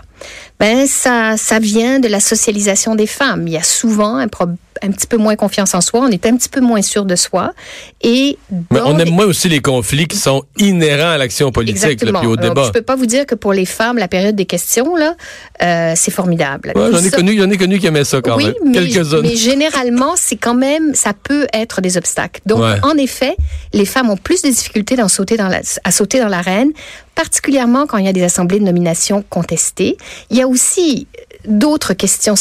Ben, 0.60 0.88
ça, 0.88 1.38
ça 1.38 1.60
vient 1.60 2.00
de 2.00 2.08
la 2.08 2.20
socialisation 2.20 2.96
des 2.96 3.08
femmes. 3.08 3.48
Il 3.48 3.54
y 3.54 3.58
a 3.58 3.64
souvent 3.64 4.18
un, 4.18 4.28
pro- 4.28 4.48
un 4.82 4.92
petit 4.92 5.08
peu 5.08 5.18
moins 5.18 5.36
confiance 5.36 5.74
en 5.76 5.82
soi, 5.82 6.02
on 6.02 6.08
est 6.10 6.26
un 6.26 6.36
petit 6.36 6.50
peu 6.50 6.62
moins 6.62 6.82
sûr 6.82 7.06
de 7.06 7.16
soi. 7.16 7.54
Et 8.02 8.38
Mais 8.72 8.80
on 8.82 8.96
les- 8.98 9.04
aime 9.04 9.12
moins 9.14 9.26
aussi 9.26 9.50
les 9.50 9.60
conflits 9.60 10.08
qui 10.08 10.18
sont 10.18 10.44
inhérents 10.58 11.12
à 11.12 11.18
l'action 11.18 11.52
politique, 11.52 12.02
là, 12.04 12.12
puis 12.20 12.28
au 12.28 12.38
Alors, 12.38 12.54
débat. 12.56 12.64
je 12.68 12.72
peux 12.72 12.82
pas 12.82 12.96
vous 12.96 13.06
dire 13.06 13.26
que 13.26 13.36
pour 13.36 13.54
les 13.54 13.66
femmes, 13.66 13.98
la 13.98 14.08
période 14.08 14.36
des 14.36 14.46
questions, 14.46 14.96
là, 14.96 15.16
euh, 15.62 15.94
c'est 15.96 16.12
formidable. 16.12 16.74
Ouais, 16.76 16.92
j'en 16.92 16.98
ai 17.00 17.10
ça- 17.10 17.18
connu, 17.18 17.38
j'en 17.38 17.50
ai 17.50 17.58
connu 17.58 17.80
qui 17.80 17.88
aimaient 17.88 18.04
ça 18.04 18.22
quand 18.22 18.38
oui, 18.38 18.46
même. 18.46 18.54
mais, 18.66 18.72
Quelques-unes. 18.88 19.22
mais 19.22 19.36
généralement, 19.36 20.14
c'est 20.16 20.38
quand 20.38 20.56
même, 20.56 20.96
ça 20.96 21.14
peut 21.14 21.48
être 21.54 21.82
des 21.82 21.98
obstacles. 21.98 22.42
Donc, 22.46 22.60
Ouais. 22.62 22.76
en 22.84 22.96
effet, 22.98 23.36
les 23.74 23.86
femmes 23.86 24.10
ont 24.10 24.18
plus 24.18 24.42
de 24.42 24.50
difficultés 24.50 24.96
dans 24.96 25.08
sauter 25.08 25.38
dans 25.38 25.48
la, 25.48 25.62
à 25.84 25.92
sauter 25.92 26.20
dans 26.20 26.28
l'arène, 26.30 26.72
particulièrement 27.16 27.86
quand 27.88 27.98
il 27.98 28.06
y 28.06 28.10
a 28.10 28.14
des 28.14 28.24
assemblées 28.24 28.60
de 28.60 28.64
nomination 28.66 29.24
contestées. 29.30 29.98
Il 30.30 30.38
y 30.38 30.42
a 30.42 30.48
aussi 30.48 31.08
d'autres 31.48 31.94
questions 31.94 32.36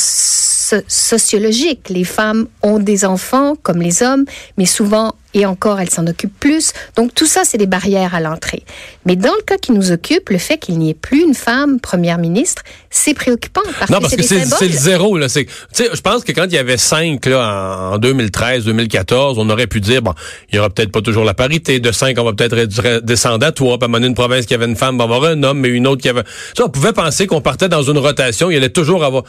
so- 0.68 0.82
sociologiques. 0.86 1.88
Les 1.88 2.04
femmes 2.04 2.46
ont 2.62 2.78
des 2.78 3.04
enfants 3.04 3.54
comme 3.62 3.80
les 3.80 4.02
hommes, 4.02 4.24
mais 4.56 4.66
souvent 4.66 5.14
et 5.34 5.44
encore 5.44 5.78
elles 5.78 5.90
s'en 5.90 6.06
occupent 6.06 6.38
plus. 6.40 6.72
Donc 6.96 7.14
tout 7.14 7.26
ça, 7.26 7.42
c'est 7.44 7.58
des 7.58 7.66
barrières 7.66 8.14
à 8.14 8.20
l'entrée. 8.20 8.62
Mais 9.04 9.14
dans 9.14 9.34
le 9.34 9.42
cas 9.42 9.56
qui 9.58 9.72
nous 9.72 9.92
occupe, 9.92 10.30
le 10.30 10.38
fait 10.38 10.56
qu'il 10.56 10.78
n'y 10.78 10.90
ait 10.90 10.94
plus 10.94 11.22
une 11.22 11.34
femme 11.34 11.80
première 11.80 12.16
ministre, 12.18 12.62
c'est 12.90 13.12
préoccupant 13.14 13.60
parce 13.78 13.90
Non, 13.90 13.98
que 13.98 14.02
parce 14.02 14.12
c'est 14.12 14.16
que 14.16 14.22
c'est 14.46 14.66
le 14.66 14.72
zéro. 14.72 15.18
Là. 15.18 15.26
Je 15.28 16.00
pense 16.00 16.24
que 16.24 16.32
quand 16.32 16.44
il 16.44 16.54
y 16.54 16.58
avait 16.58 16.78
cinq 16.78 17.26
là, 17.26 17.90
en 17.92 17.98
2013, 17.98 18.64
2014, 18.64 19.38
on 19.38 19.48
aurait 19.50 19.66
pu 19.66 19.80
dire, 19.80 20.00
bon, 20.00 20.14
il 20.50 20.56
y 20.56 20.58
aura 20.58 20.70
peut-être 20.70 20.92
pas 20.92 21.02
toujours 21.02 21.24
la 21.24 21.34
parité. 21.34 21.78
De 21.78 21.92
cinq, 21.92 22.18
on 22.18 22.24
va 22.24 22.32
peut-être 22.32 23.00
descendre 23.04 23.46
à 23.46 23.52
trois. 23.52 23.78
Puis 23.78 23.84
à 23.84 23.86
un 23.86 23.88
moment 23.88 23.98
donné, 23.98 24.08
une 24.08 24.14
province 24.14 24.46
qui 24.46 24.54
avait 24.54 24.66
une 24.66 24.76
femme 24.76 24.96
va 24.96 25.04
avoir 25.04 25.24
un 25.24 25.42
homme, 25.42 25.60
mais 25.60 25.68
une 25.68 25.86
autre 25.86 26.00
qui 26.02 26.08
avait... 26.08 26.24
Ça, 26.56 26.64
on 26.64 26.70
pouvait 26.70 26.92
penser 26.94 27.26
qu'on 27.26 27.42
partait 27.42 27.68
dans 27.68 27.82
une 27.82 27.98
rotation. 27.98 28.50
Il 28.50 28.56
allait 28.56 28.70
toujours 28.70 29.04
avoir... 29.04 29.24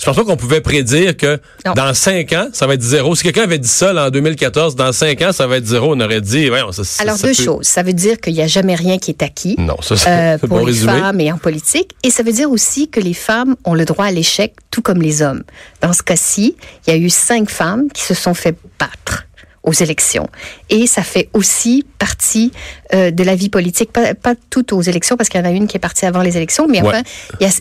Je 0.00 0.06
pense 0.06 0.16
pas 0.16 0.24
qu'on 0.24 0.36
pouvait 0.36 0.60
prédire 0.60 0.81
que 0.84 1.38
Non. 1.66 1.72
dans 1.74 1.94
cinq 1.94 2.32
ans, 2.32 2.48
ça 2.52 2.66
va 2.66 2.74
être 2.74 2.82
zéro. 2.82 3.14
Si 3.14 3.22
quelqu'un 3.22 3.42
avait 3.44 3.58
dit 3.58 3.68
ça 3.68 3.92
là, 3.92 4.06
en 4.06 4.10
2014, 4.10 4.76
dans 4.76 4.92
cinq 4.92 5.22
ans, 5.22 5.32
ça 5.32 5.46
va 5.46 5.56
être 5.56 5.66
zéro, 5.66 5.94
on 5.94 6.00
aurait 6.00 6.20
dit, 6.20 6.50
ouais, 6.50 6.60
ça, 6.72 6.84
ça- 6.84 7.02
Alors 7.02 7.16
ça 7.16 7.26
deux 7.28 7.34
peut- 7.34 7.42
choses. 7.42 7.66
Ça 7.66 7.82
veut 7.82 7.92
dire 7.92 8.20
qu'il 8.20 8.34
n'y 8.34 8.42
a 8.42 8.46
jamais 8.46 8.74
rien 8.74 8.98
qui 8.98 9.10
est 9.10 9.22
acquis. 9.22 9.56
Non, 9.58 9.76
ça, 9.80 9.96
c'est 9.96 10.08
euh, 10.10 10.38
pour 10.38 10.48
bon 10.48 10.58
les 10.60 10.66
résumé. 10.66 10.92
femmes 10.92 11.20
et 11.20 11.32
en 11.32 11.38
politique. 11.38 11.90
Et 12.02 12.10
ça 12.10 12.22
veut 12.22 12.32
dire 12.32 12.50
aussi 12.50 12.88
que 12.88 13.00
les 13.00 13.14
femmes 13.14 13.56
ont 13.64 13.74
le 13.74 13.84
droit 13.84 14.06
à 14.06 14.10
l'échec, 14.12 14.54
tout 14.70 14.82
comme 14.82 15.00
les 15.02 15.22
hommes. 15.22 15.42
Dans 15.80 15.92
ce 15.92 16.02
cas-ci, 16.02 16.56
il 16.86 16.92
y 16.92 16.96
a 16.96 16.98
eu 16.98 17.10
cinq 17.10 17.50
femmes 17.50 17.88
qui 17.92 18.02
se 18.02 18.14
sont 18.14 18.34
fait 18.34 18.56
battre 18.78 19.24
aux 19.62 19.72
élections. 19.72 20.28
Et 20.70 20.86
ça 20.86 21.02
fait 21.02 21.28
aussi 21.34 21.84
partie 21.98 22.50
euh, 22.94 23.10
de 23.10 23.22
la 23.22 23.36
vie 23.36 23.48
politique, 23.48 23.92
pas, 23.92 24.14
pas 24.14 24.34
toutes 24.50 24.72
aux 24.72 24.82
élections, 24.82 25.16
parce 25.16 25.28
qu'il 25.28 25.40
y 25.40 25.42
en 25.42 25.46
a 25.46 25.52
une 25.52 25.66
qui 25.68 25.76
est 25.76 25.80
partie 25.80 26.04
avant 26.04 26.20
les 26.22 26.36
élections, 26.36 26.66
mais 26.68 26.82
Ouais. 26.82 26.88
enfin, 26.88 27.02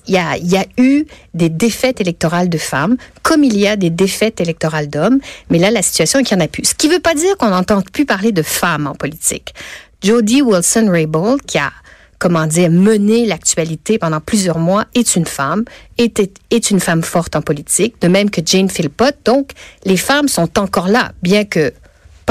il 0.08 0.15
y 0.15 0.17
a, 0.17 0.38
y, 0.38 0.38
a, 0.38 0.38
y 0.38 0.58
a 0.58 0.65
eu 0.77 1.05
des 1.34 1.50
défaites 1.50 2.01
électorales 2.01 2.50
de 2.50 2.58
femmes, 2.58 2.98
comme 3.22 3.43
il 3.43 3.58
y 3.58 3.67
a 3.67 3.75
des 3.75 3.89
défaites 3.91 4.41
électorales 4.41 4.89
d'hommes, 4.89 5.20
mais 5.50 5.60
là, 5.60 5.70
la 5.70 5.81
situation 5.84 6.20
est 6.20 6.24
qu'il 6.24 6.38
n'y 6.38 6.43
en 6.43 6.46
a 6.46 6.50
plus. 6.50 6.65
Ce 6.65 6.74
qui 6.74 6.88
ne 6.88 6.93
veut 6.93 7.00
pas 7.00 7.13
dire 7.13 7.38
qu'on 7.38 7.50
n'entend 7.50 7.81
plus 7.81 8.05
parler 8.05 8.31
de 8.31 8.41
femmes 8.41 8.88
en 8.88 8.96
politique. 8.96 9.53
Jodie 10.03 10.41
Wilson-Raybould, 10.41 11.43
qui 11.43 11.60
a 11.60 11.72
comment 12.17 12.46
dire, 12.46 12.70
mené 12.70 13.25
l'actualité 13.25 13.98
pendant 13.98 14.20
plusieurs 14.20 14.60
mois, 14.60 14.86
est 14.93 15.15
une 15.15 15.25
femme, 15.25 15.65
est, 15.98 16.20
est, 16.20 16.38
est 16.51 16.70
une 16.70 16.79
femme 16.79 17.01
forte 17.01 17.36
en 17.36 17.41
politique, 17.41 18.00
de 18.00 18.08
même 18.08 18.29
que 18.29 18.41
Jane 18.46 18.70
Philpott. 18.70 19.15
Donc, 19.25 19.53
les 19.86 19.98
femmes 19.98 20.27
sont 20.27 20.60
encore 20.60 20.88
là, 20.88 21.13
bien 21.24 21.46
que 21.46 21.74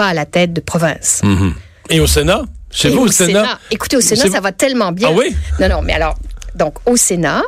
pas 0.01 0.07
à 0.07 0.15
la 0.15 0.25
tête 0.25 0.55
de 0.55 0.63
province. 0.63 1.21
Mhm. 1.23 1.53
Et 1.91 2.01
au 2.01 2.07
Sénat? 2.07 2.45
Chez 2.71 2.89
vous, 2.89 3.03
au 3.03 3.09
Sénat? 3.09 3.59
Écoutez, 3.71 3.99
au 3.99 4.01
Sénat, 4.01 4.31
ça 4.31 4.41
va 4.41 4.51
tellement 4.51 4.93
bien. 4.93 5.09
Ah 5.11 5.15
oui? 5.15 5.37
Non, 5.61 5.69
non, 5.69 5.83
mais 5.83 5.93
alors, 5.93 6.17
donc, 6.55 6.77
au 6.87 6.97
Sénat, 6.97 7.43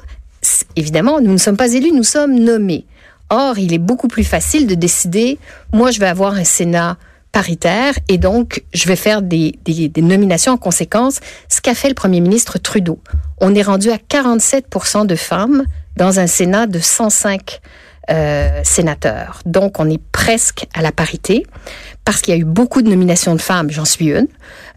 évidemment, 0.76 1.18
nous 1.22 1.32
ne 1.32 1.38
sommes 1.38 1.56
pas 1.56 1.72
élus, 1.72 1.92
nous 1.92 2.02
sommes 2.02 2.38
nommés. 2.38 2.84
Or, 3.30 3.58
il 3.58 3.72
est 3.72 3.78
beaucoup 3.78 4.06
plus 4.06 4.24
facile 4.24 4.66
de 4.66 4.74
décider, 4.74 5.38
moi, 5.72 5.90
je 5.92 5.98
vais 5.98 6.08
avoir 6.08 6.34
un 6.34 6.44
Sénat 6.44 6.98
paritaire 7.30 7.94
et 8.08 8.18
donc 8.18 8.62
je 8.74 8.86
vais 8.86 8.96
faire 8.96 9.22
des, 9.22 9.54
des, 9.64 9.88
des 9.88 10.02
nominations 10.02 10.52
en 10.52 10.58
conséquence, 10.58 11.20
ce 11.48 11.62
qu'a 11.62 11.74
fait 11.74 11.88
le 11.88 11.94
premier 11.94 12.20
ministre 12.20 12.58
Trudeau. 12.58 12.98
On 13.40 13.54
est 13.54 13.62
rendu 13.62 13.90
à 13.90 13.96
47% 13.96 15.06
de 15.06 15.14
femmes 15.14 15.64
dans 15.96 16.20
un 16.20 16.26
Sénat 16.26 16.66
de 16.66 16.80
105 16.80 17.62
euh. 18.10 18.62
Donc, 19.46 19.78
on 19.80 19.88
est 19.88 20.00
presque 20.12 20.66
à 20.74 20.82
la 20.82 20.92
parité 20.92 21.46
parce 22.04 22.20
qu'il 22.20 22.34
y 22.34 22.36
a 22.36 22.40
eu 22.40 22.44
beaucoup 22.44 22.82
de 22.82 22.88
nominations 22.88 23.34
de 23.34 23.40
femmes, 23.40 23.70
j'en 23.70 23.84
suis 23.84 24.10
une, 24.10 24.28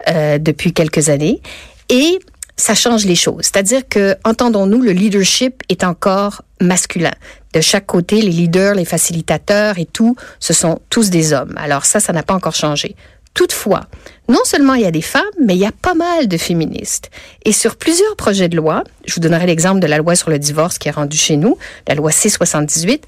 euh, 0.09 0.37
depuis 0.37 0.73
quelques 0.73 1.09
années. 1.09 1.41
Et 1.89 2.19
ça 2.57 2.73
change 2.73 3.05
les 3.05 3.15
choses. 3.15 3.43
C'est-à-dire 3.43 3.81
que, 3.87 4.15
entendons-nous, 4.23 4.81
le 4.81 4.91
leadership 4.91 5.63
est 5.69 5.83
encore 5.83 6.43
masculin. 6.61 7.13
De 7.53 7.61
chaque 7.61 7.85
côté, 7.85 8.21
les 8.21 8.29
leaders, 8.29 8.75
les 8.75 8.85
facilitateurs 8.85 9.79
et 9.79 9.85
tout, 9.85 10.15
ce 10.39 10.53
sont 10.53 10.79
tous 10.89 11.09
des 11.09 11.33
hommes. 11.33 11.53
Alors 11.57 11.85
ça, 11.85 11.99
ça 11.99 12.13
n'a 12.13 12.23
pas 12.23 12.33
encore 12.33 12.55
changé. 12.55 12.95
Toutefois, 13.33 13.87
non 14.27 14.39
seulement 14.43 14.73
il 14.73 14.81
y 14.81 14.85
a 14.85 14.91
des 14.91 15.01
femmes, 15.01 15.23
mais 15.41 15.55
il 15.55 15.59
y 15.59 15.65
a 15.65 15.71
pas 15.71 15.93
mal 15.93 16.27
de 16.27 16.37
féministes. 16.37 17.09
Et 17.43 17.51
sur 17.51 17.75
plusieurs 17.75 18.15
projets 18.15 18.49
de 18.49 18.55
loi, 18.55 18.83
je 19.05 19.13
vous 19.15 19.21
donnerai 19.21 19.45
l'exemple 19.45 19.79
de 19.79 19.87
la 19.87 19.97
loi 19.97 20.15
sur 20.15 20.29
le 20.29 20.39
divorce 20.39 20.77
qui 20.77 20.87
est 20.87 20.91
rendue 20.91 21.17
chez 21.17 21.37
nous, 21.37 21.57
la 21.87 21.95
loi 21.95 22.11
C-78, 22.11 23.01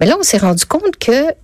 mais 0.00 0.06
là, 0.06 0.16
on 0.18 0.22
s'est 0.22 0.38
rendu 0.38 0.64
compte 0.66 0.96
que 0.96 1.34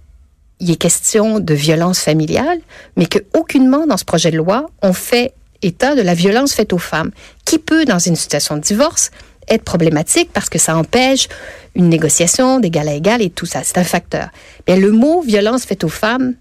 il 0.58 0.70
est 0.70 0.76
question 0.76 1.38
de 1.38 1.54
violence 1.54 2.00
familiale, 2.00 2.60
mais 2.96 3.06
que 3.06 3.18
aucunement 3.34 3.86
dans 3.86 3.98
ce 3.98 4.06
projet 4.06 4.30
de 4.30 4.38
loi, 4.38 4.70
on 4.80 4.94
fait 4.94 5.34
état 5.60 5.94
de 5.94 6.00
la 6.00 6.14
violence 6.14 6.54
faite 6.54 6.72
aux 6.72 6.78
femmes, 6.78 7.10
qui 7.44 7.58
peut, 7.58 7.84
dans 7.84 7.98
une 7.98 8.16
situation 8.16 8.56
de 8.56 8.62
divorce, 8.62 9.10
être 9.48 9.64
problématique 9.64 10.30
parce 10.32 10.48
que 10.48 10.58
ça 10.58 10.76
empêche 10.76 11.28
une 11.74 11.88
négociation 11.88 12.58
d'égal 12.58 12.88
à 12.88 12.94
égal 12.94 13.22
et 13.22 13.30
tout 13.30 13.46
ça. 13.46 13.60
C'est 13.62 13.78
un 13.78 13.84
facteur. 13.84 14.28
Mais 14.66 14.76
le 14.76 14.90
mot 14.90 15.20
violence 15.20 15.64
faite 15.64 15.84
aux 15.84 15.88
femmes 15.88 16.34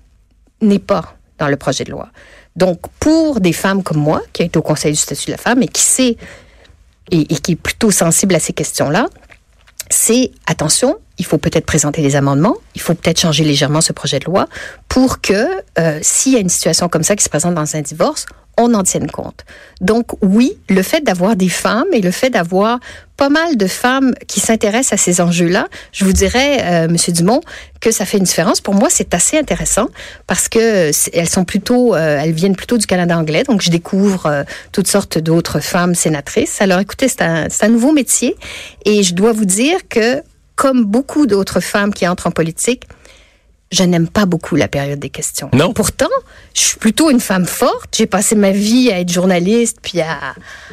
n'est 0.61 0.79
pas 0.79 1.15
dans 1.37 1.47
le 1.47 1.57
projet 1.57 1.83
de 1.83 1.91
loi. 1.91 2.09
Donc, 2.55 2.79
pour 2.99 3.39
des 3.41 3.53
femmes 3.53 3.83
comme 3.83 3.97
moi, 3.97 4.21
qui 4.33 4.41
a 4.41 4.45
été 4.45 4.57
au 4.57 4.61
Conseil 4.61 4.93
du 4.93 4.99
statut 4.99 5.27
de 5.27 5.31
la 5.31 5.37
femme 5.37 5.61
et 5.61 5.67
qui 5.67 5.81
sait 5.81 6.17
et, 7.11 7.25
qui 7.25 7.51
est 7.51 7.55
plutôt 7.55 7.91
sensible 7.91 8.33
à 8.33 8.39
ces 8.39 8.53
questions-là, 8.53 9.07
c'est 9.91 10.31
attention, 10.47 10.97
il 11.19 11.25
faut 11.25 11.37
peut-être 11.37 11.65
présenter 11.65 12.01
des 12.01 12.15
amendements, 12.15 12.55
il 12.73 12.81
faut 12.81 12.95
peut-être 12.95 13.19
changer 13.19 13.43
légèrement 13.43 13.81
ce 13.81 13.93
projet 13.93 14.19
de 14.19 14.25
loi 14.25 14.47
pour 14.89 15.21
que 15.21 15.47
euh, 15.77 15.99
s'il 16.01 16.33
y 16.33 16.35
a 16.35 16.39
une 16.39 16.49
situation 16.49 16.89
comme 16.89 17.03
ça 17.03 17.15
qui 17.15 17.23
se 17.23 17.29
présente 17.29 17.53
dans 17.53 17.75
un 17.75 17.81
divorce, 17.81 18.25
on 18.57 18.73
en 18.73 18.83
tienne 18.83 19.09
compte. 19.09 19.45
Donc 19.81 20.07
oui, 20.21 20.57
le 20.69 20.81
fait 20.81 21.01
d'avoir 21.01 21.35
des 21.35 21.49
femmes 21.49 21.87
et 21.93 22.01
le 22.01 22.11
fait 22.11 22.29
d'avoir 22.29 22.79
pas 23.17 23.29
mal 23.29 23.55
de 23.55 23.67
femmes 23.67 24.13
qui 24.27 24.39
s'intéressent 24.39 24.93
à 24.93 24.97
ces 24.97 25.21
enjeux-là, 25.21 25.67
je 25.93 26.05
vous 26.05 26.13
dirais, 26.13 26.59
euh, 26.63 26.87
Monsieur 26.89 27.13
Dumont, 27.13 27.41
que 27.79 27.91
ça 27.91 28.05
fait 28.05 28.17
une 28.17 28.23
différence. 28.23 28.61
Pour 28.61 28.73
moi, 28.73 28.89
c'est 28.89 29.13
assez 29.13 29.37
intéressant 29.37 29.87
parce 30.27 30.49
que 30.49 30.91
elles 31.13 31.29
sont 31.29 31.45
plutôt, 31.45 31.95
euh, 31.95 32.19
elles 32.21 32.33
viennent 32.33 32.55
plutôt 32.55 32.77
du 32.77 32.85
Canada 32.85 33.17
anglais, 33.17 33.43
donc 33.43 33.61
je 33.61 33.69
découvre 33.69 34.25
euh, 34.25 34.43
toutes 34.71 34.87
sortes 34.87 35.17
d'autres 35.17 35.59
femmes 35.59 35.95
sénatrices. 35.95 36.61
Alors 36.61 36.79
écoutez, 36.79 37.07
c'est 37.07 37.21
un, 37.21 37.47
un 37.61 37.69
nouveau 37.69 37.93
métier 37.93 38.35
et 38.85 39.03
je 39.03 39.13
dois 39.13 39.31
vous 39.31 39.45
dire 39.45 39.87
que 39.89 40.21
comme 40.55 40.85
beaucoup 40.85 41.25
d'autres 41.25 41.59
femmes 41.59 41.93
qui 41.93 42.07
entrent 42.07 42.27
en 42.27 42.31
politique, 42.31 42.83
je 43.71 43.83
n'aime 43.83 44.07
pas 44.07 44.25
beaucoup 44.25 44.55
la 44.55 44.67
période 44.67 44.99
des 44.99 45.09
questions. 45.09 45.49
Non. 45.53 45.73
Pourtant, 45.73 46.09
je 46.53 46.61
suis 46.61 46.77
plutôt 46.77 47.09
une 47.09 47.19
femme 47.19 47.45
forte. 47.45 47.95
J'ai 47.97 48.05
passé 48.05 48.35
ma 48.35 48.51
vie 48.51 48.91
à 48.91 48.99
être 48.99 49.11
journaliste 49.11 49.77
puis 49.81 50.01
à, 50.01 50.17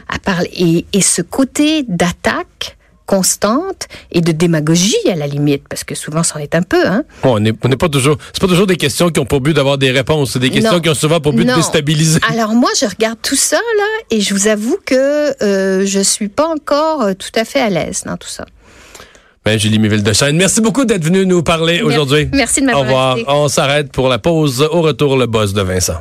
à 0.09 0.19
parler. 0.19 0.51
Et, 0.55 0.87
et 0.93 1.01
ce 1.01 1.23
côté 1.23 1.85
d'attaque 1.89 2.77
constante 3.05 3.89
et 4.13 4.21
de 4.21 4.33
démagogie 4.33 4.95
à 5.11 5.17
la 5.17 5.27
limite, 5.27 5.65
parce 5.69 5.85
que 5.85 5.95
souvent 5.95 6.23
c'en 6.23 6.39
est 6.39 6.55
un 6.55 6.63
peu. 6.63 6.87
Hein? 6.87 7.03
Bon, 7.23 7.37
on 7.37 7.41
n'est 7.41 7.53
pas 7.53 7.89
toujours. 7.89 8.17
C'est 8.33 8.41
pas 8.41 8.47
toujours 8.47 8.67
des 8.69 8.77
questions 8.77 9.11
qui 9.11 9.21
ont 9.21 9.27
pour 9.27 9.41
but 9.41 9.53
d'avoir 9.55 9.77
des 9.77 9.91
réponses. 9.91 10.33
C'est 10.35 10.39
des 10.39 10.51
questions 10.51 10.75
Non. 10.75 10.81
qui 10.81 10.89
ont 10.89 10.95
souvent 10.95 11.21
pour 11.21 11.33
but 11.33 11.45
Non. 11.45 11.55
de 11.55 11.59
déstabiliser. 11.59 12.21
Alors 12.31 12.55
moi, 12.55 12.71
je 12.81 12.87
regarde 12.87 13.19
tout 13.21 13.35
ça 13.37 13.57
là, 13.57 13.85
et 14.11 14.21
je 14.21 14.33
vous 14.33 14.47
avoue 14.47 14.79
que 14.87 15.43
euh, 15.45 15.85
je 15.85 16.01
suis 16.01 16.29
pas 16.29 16.47
encore 16.47 17.03
euh, 17.03 17.15
tout 17.15 17.33
à 17.35 17.45
fait 17.45 17.61
à 17.61 17.69
l'aise 17.71 18.03
dans 18.07 18.17
tout 18.17 18.29
ça. 18.29 18.47
Ben, 19.45 19.59
Julie 19.59 19.81
Méville 19.81 20.05
de 20.05 20.13
Chêne, 20.13 20.37
merci 20.37 20.61
beaucoup 20.61 20.85
d'être 20.85 21.03
venue 21.05 21.27
nous 21.27 21.43
parler 21.43 21.83
aujourd'hui. 21.83 22.29
Merci 22.33 22.61
de 22.61 22.67
m'avoir 22.67 23.17
Au 23.17 23.19
revoir. 23.19 23.37
On 23.37 23.49
s'arrête 23.49 23.91
pour 23.91 24.09
la 24.09 24.19
pause. 24.19 24.63
Au 24.63 24.83
retour, 24.83 25.17
le 25.17 25.27
boss 25.27 25.53
de 25.53 25.63
Vincent. 25.63 26.01